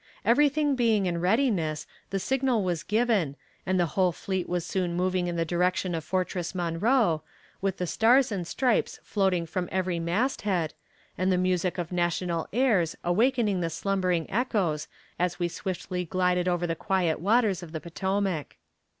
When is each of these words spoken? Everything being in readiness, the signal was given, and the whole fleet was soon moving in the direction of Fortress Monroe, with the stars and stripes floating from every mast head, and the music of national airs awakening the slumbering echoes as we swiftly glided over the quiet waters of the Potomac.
Everything 0.25 0.75
being 0.75 1.05
in 1.05 1.21
readiness, 1.21 1.85
the 2.09 2.17
signal 2.17 2.63
was 2.63 2.81
given, 2.81 3.35
and 3.67 3.79
the 3.79 3.85
whole 3.93 4.11
fleet 4.11 4.49
was 4.49 4.65
soon 4.65 4.95
moving 4.95 5.27
in 5.27 5.35
the 5.35 5.45
direction 5.45 5.93
of 5.93 6.03
Fortress 6.03 6.55
Monroe, 6.55 7.21
with 7.61 7.77
the 7.77 7.85
stars 7.85 8.31
and 8.31 8.47
stripes 8.47 8.99
floating 9.03 9.45
from 9.45 9.69
every 9.71 9.99
mast 9.99 10.41
head, 10.41 10.73
and 11.19 11.31
the 11.31 11.37
music 11.37 11.77
of 11.77 11.91
national 11.91 12.47
airs 12.51 12.95
awakening 13.03 13.61
the 13.61 13.69
slumbering 13.69 14.27
echoes 14.31 14.87
as 15.19 15.37
we 15.37 15.47
swiftly 15.47 16.03
glided 16.03 16.47
over 16.47 16.65
the 16.65 16.73
quiet 16.75 17.19
waters 17.19 17.61
of 17.61 17.71
the 17.71 17.79
Potomac. 17.79 18.55